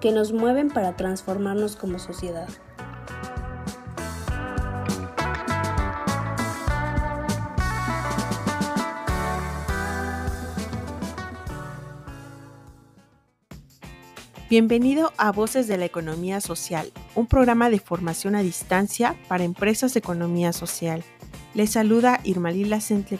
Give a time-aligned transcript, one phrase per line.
[0.00, 2.48] que nos mueven para transformarnos como sociedad.
[14.50, 19.92] Bienvenido a Voces de la Economía Social, un programa de formación a distancia para empresas
[19.92, 21.04] de economía social.
[21.52, 22.78] Les saluda Irmalila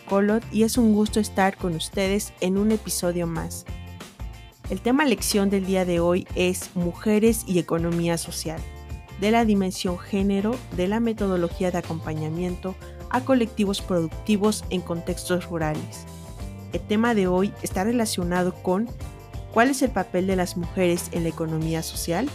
[0.09, 3.67] Colot y es un gusto estar con ustedes en un episodio más.
[4.71, 8.61] El tema lección del día de hoy es Mujeres y Economía Social,
[9.19, 12.75] de la dimensión género de la metodología de acompañamiento
[13.09, 16.05] a colectivos productivos en contextos rurales.
[16.75, 18.91] El tema de hoy está relacionado con
[19.55, 22.29] ¿Cuál es el papel de las mujeres en la economía social?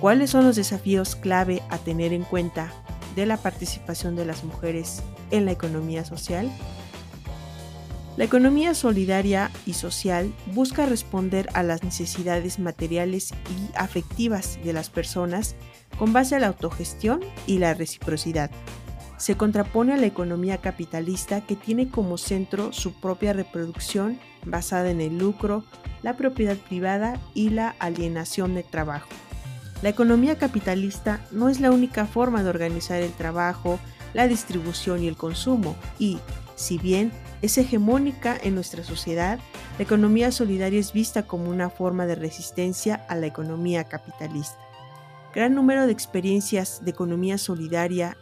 [0.00, 2.72] ¿Cuáles son los desafíos clave a tener en cuenta
[3.14, 6.50] de la participación de las mujeres en la economía social?
[8.22, 14.90] La economía solidaria y social busca responder a las necesidades materiales y afectivas de las
[14.90, 15.56] personas
[15.98, 18.52] con base a la autogestión y la reciprocidad.
[19.16, 25.00] Se contrapone a la economía capitalista que tiene como centro su propia reproducción basada en
[25.00, 25.64] el lucro,
[26.04, 29.08] la propiedad privada y la alienación de trabajo.
[29.82, 33.80] La economía capitalista no es la única forma de organizar el trabajo,
[34.14, 36.20] la distribución y el consumo, y,
[36.54, 39.38] si bien es hegemónica en nuestra sociedad,
[39.78, 44.58] la economía solidaria es vista como una forma de resistencia a la economía capitalista.
[45.34, 48.16] Gran número de experiencias de economía solidaria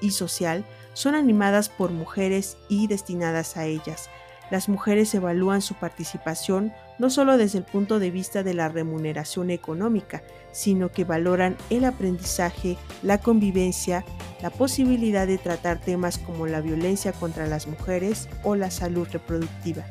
[0.00, 0.64] y social
[0.94, 4.10] son animadas por mujeres y destinadas a ellas,
[4.50, 9.48] las mujeres evalúan su participación no solo desde el punto de vista de la remuneración
[9.48, 10.22] económica,
[10.52, 14.04] sino que valoran el aprendizaje, la convivencia,
[14.42, 19.82] la posibilidad de tratar temas como la violencia contra las mujeres o la salud reproductiva.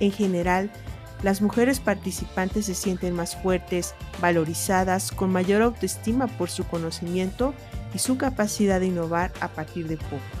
[0.00, 0.72] En general,
[1.22, 7.54] las mujeres participantes se sienten más fuertes, valorizadas, con mayor autoestima por su conocimiento
[7.94, 10.39] y su capacidad de innovar a partir de poco.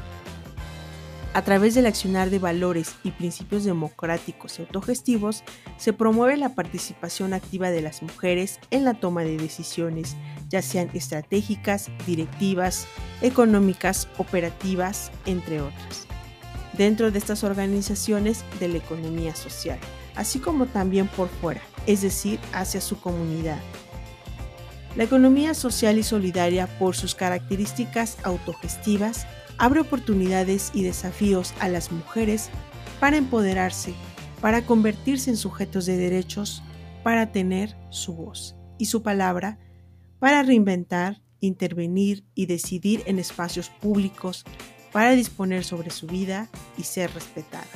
[1.32, 5.44] A través del accionar de valores y principios democráticos y autogestivos,
[5.76, 10.16] se promueve la participación activa de las mujeres en la toma de decisiones,
[10.48, 12.88] ya sean estratégicas, directivas,
[13.22, 16.06] económicas, operativas, entre otras,
[16.76, 19.78] dentro de estas organizaciones de la economía social,
[20.16, 23.60] así como también por fuera, es decir, hacia su comunidad.
[24.96, 29.28] La economía social y solidaria, por sus características autogestivas,
[29.60, 32.48] abre oportunidades y desafíos a las mujeres
[32.98, 33.92] para empoderarse,
[34.40, 36.62] para convertirse en sujetos de derechos,
[37.04, 39.58] para tener su voz y su palabra,
[40.18, 44.44] para reinventar, intervenir y decidir en espacios públicos,
[44.92, 46.48] para disponer sobre su vida
[46.78, 47.68] y ser respetada.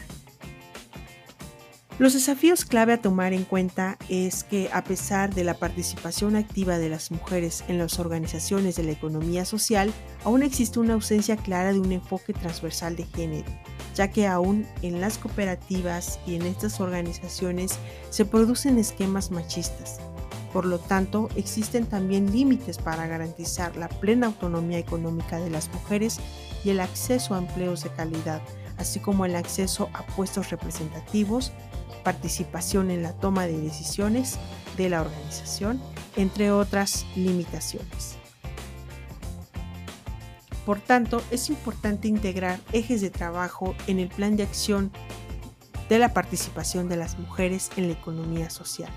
[1.97, 6.77] Los desafíos clave a tomar en cuenta es que a pesar de la participación activa
[6.77, 9.93] de las mujeres en las organizaciones de la economía social,
[10.25, 13.47] aún existe una ausencia clara de un enfoque transversal de género,
[13.95, 17.79] ya que aún en las cooperativas y en estas organizaciones
[18.11, 20.01] se producen esquemas machistas.
[20.53, 26.19] Por lo tanto, existen también límites para garantizar la plena autonomía económica de las mujeres
[26.65, 28.43] y el acceso a empleos de calidad,
[28.79, 31.53] así como el acceso a puestos representativos
[32.05, 34.39] participación en la toma de decisiones
[34.77, 35.81] de la organización,
[36.15, 38.17] entre otras limitaciones.
[40.65, 44.93] Por tanto, es importante integrar ejes de trabajo en el plan de acción
[45.89, 48.91] de la participación de las mujeres en la economía social.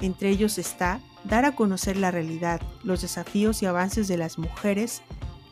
[0.00, 5.02] Entre ellos está dar a conocer la realidad, los desafíos y avances de las mujeres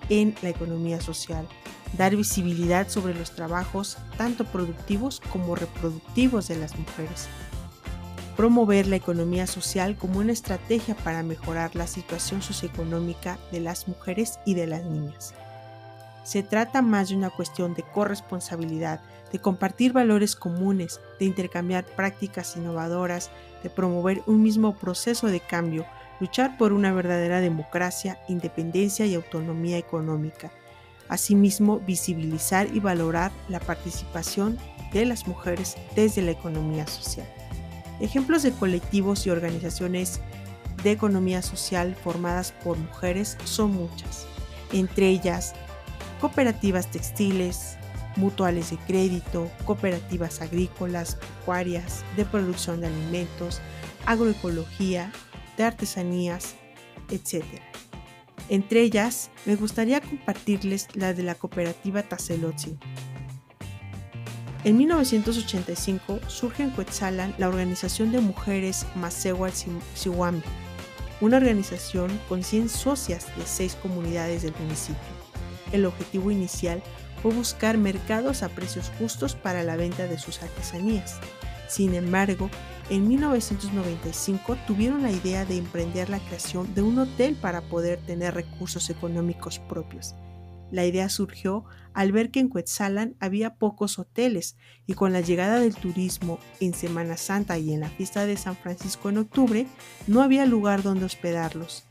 [0.09, 1.49] en la economía social,
[1.97, 7.29] dar visibilidad sobre los trabajos tanto productivos como reproductivos de las mujeres,
[8.37, 14.39] promover la economía social como una estrategia para mejorar la situación socioeconómica de las mujeres
[14.45, 15.35] y de las niñas.
[16.23, 19.01] Se trata más de una cuestión de corresponsabilidad,
[19.33, 23.31] de compartir valores comunes, de intercambiar prácticas innovadoras,
[23.63, 25.87] de promover un mismo proceso de cambio,
[26.19, 30.51] luchar por una verdadera democracia, independencia y autonomía económica
[31.09, 34.59] Asimismo, visibilizar y valorar la participación
[34.93, 37.27] de las mujeres desde la economía social.
[38.01, 40.21] Ejemplos de colectivos y organizaciones
[40.83, 44.27] de economía social formadas por mujeres son muchas,
[44.73, 45.55] entre ellas
[46.21, 47.77] cooperativas textiles,
[48.17, 53.61] mutuales de crédito, cooperativas agrícolas, pecuarias, de producción de alimentos,
[54.07, 55.13] agroecología,
[55.57, 56.55] de artesanías,
[57.11, 57.45] etc.
[58.49, 62.79] Entre ellas, me gustaría compartirles la de la cooperativa Tazelotzi.
[64.65, 69.53] En 1985 surge en Cuetzalan la Organización de Mujeres Masewal
[69.95, 70.43] Siwami,
[71.21, 74.97] una organización con 100 socias de 6 comunidades del municipio.
[75.73, 76.83] El objetivo inicial
[77.23, 81.21] fue buscar mercados a precios justos para la venta de sus artesanías.
[81.69, 82.51] Sin embargo,
[82.89, 88.35] en 1995 tuvieron la idea de emprender la creación de un hotel para poder tener
[88.35, 90.15] recursos económicos propios.
[90.71, 91.65] La idea surgió
[91.95, 96.75] al ver que en Cuetzalan había pocos hoteles y con la llegada del turismo en
[96.75, 99.67] Semana Santa y en la fiesta de San Francisco en octubre,
[100.07, 101.85] no había lugar donde hospedarlos.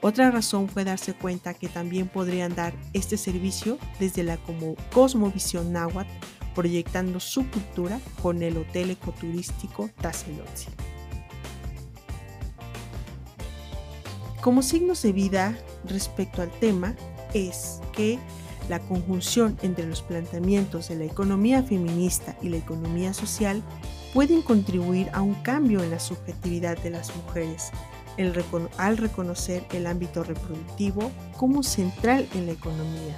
[0.00, 5.72] Otra razón fue darse cuenta que también podrían dar este servicio desde la como Cosmovisión
[5.72, 6.08] Náhuatl
[6.54, 10.68] proyectando su cultura con el hotel ecoturístico Tazelotzi.
[14.40, 16.94] Como signos de vida respecto al tema
[17.34, 18.18] es que
[18.68, 23.62] la conjunción entre los planteamientos de la economía feminista y la economía social
[24.14, 27.70] pueden contribuir a un cambio en la subjetividad de las mujeres
[28.78, 33.16] al reconocer el ámbito reproductivo como central en la economía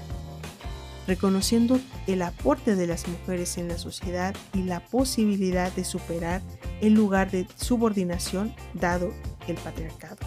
[1.11, 6.41] reconociendo el aporte de las mujeres en la sociedad y la posibilidad de superar
[6.81, 9.13] el lugar de subordinación dado
[9.49, 10.19] el patriarcado.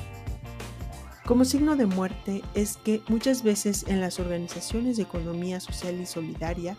[1.25, 6.05] Como signo de muerte es que muchas veces en las organizaciones de economía social y
[6.05, 6.75] solidaria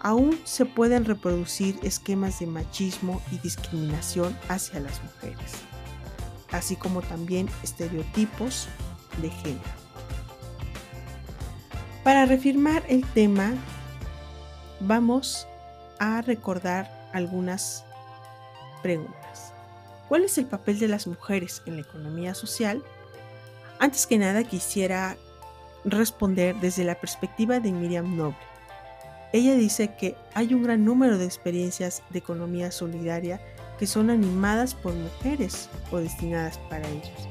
[0.00, 5.52] aún se pueden reproducir esquemas de machismo y discriminación hacia las mujeres,
[6.52, 8.66] así como también estereotipos
[9.20, 9.81] de género.
[12.04, 13.52] Para reafirmar el tema,
[14.80, 15.46] vamos
[16.00, 17.84] a recordar algunas
[18.82, 19.54] preguntas.
[20.08, 22.82] ¿Cuál es el papel de las mujeres en la economía social?
[23.78, 25.16] Antes que nada quisiera
[25.84, 28.36] responder desde la perspectiva de Miriam Noble.
[29.32, 33.40] Ella dice que hay un gran número de experiencias de economía solidaria
[33.78, 37.28] que son animadas por mujeres o destinadas para ellos.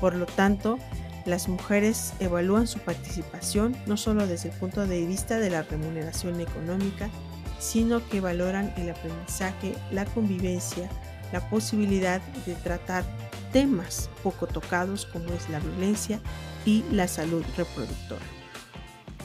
[0.00, 0.78] Por lo tanto,
[1.26, 6.40] las mujeres evalúan su participación no solo desde el punto de vista de la remuneración
[6.40, 7.10] económica,
[7.58, 10.88] sino que valoran el aprendizaje, la convivencia,
[11.32, 13.04] la posibilidad de tratar
[13.52, 16.20] temas poco tocados como es la violencia
[16.64, 18.24] y la salud reproductora.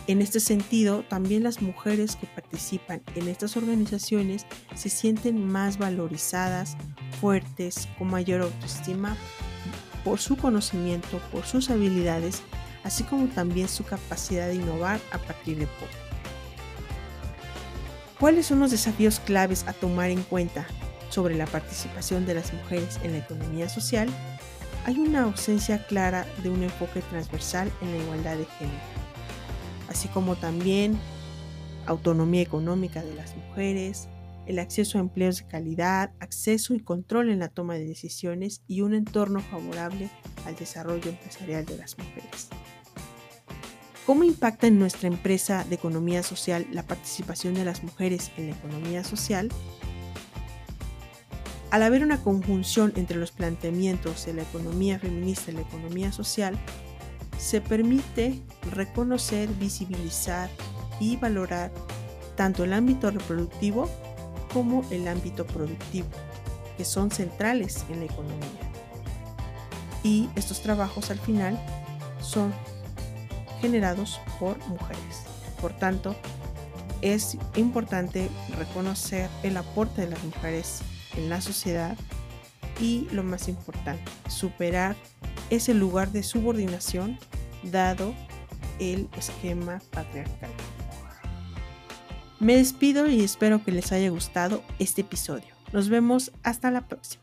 [0.07, 6.75] En este sentido, también las mujeres que participan en estas organizaciones se sienten más valorizadas,
[7.19, 9.15] fuertes, con mayor autoestima
[10.03, 12.41] por su conocimiento, por sus habilidades,
[12.83, 15.91] así como también su capacidad de innovar a partir de poco.
[18.19, 20.67] ¿Cuáles son los desafíos claves a tomar en cuenta
[21.09, 24.09] sobre la participación de las mujeres en la economía social?
[24.85, 28.79] Hay una ausencia clara de un enfoque transversal en la igualdad de género,
[29.89, 30.99] así como también
[31.87, 34.07] autonomía económica de las mujeres,
[34.51, 38.81] el acceso a empleos de calidad, acceso y control en la toma de decisiones y
[38.81, 40.09] un entorno favorable
[40.45, 42.49] al desarrollo empresarial de las mujeres.
[44.05, 48.55] ¿Cómo impacta en nuestra empresa de economía social la participación de las mujeres en la
[48.57, 49.47] economía social?
[51.69, 56.59] Al haber una conjunción entre los planteamientos de la economía feminista y la economía social,
[57.37, 60.49] se permite reconocer, visibilizar
[60.99, 61.71] y valorar
[62.35, 63.89] tanto el ámbito reproductivo
[64.53, 66.07] como el ámbito productivo,
[66.77, 68.71] que son centrales en la economía.
[70.03, 71.59] Y estos trabajos al final
[72.21, 72.53] son
[73.61, 75.23] generados por mujeres.
[75.61, 76.15] Por tanto,
[77.01, 80.81] es importante reconocer el aporte de las mujeres
[81.15, 81.97] en la sociedad
[82.79, 84.95] y lo más importante, superar
[85.49, 87.19] ese lugar de subordinación
[87.63, 88.13] dado
[88.79, 90.49] el esquema patriarcal.
[92.41, 95.45] Me despido y espero que les haya gustado este episodio.
[95.73, 97.21] Nos vemos hasta la próxima.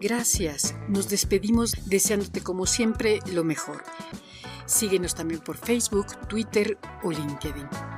[0.00, 0.76] Gracias.
[0.88, 3.82] Nos despedimos deseándote como siempre lo mejor.
[4.66, 7.97] Síguenos también por Facebook, Twitter o LinkedIn.